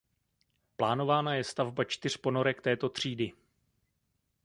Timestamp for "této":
2.61-2.89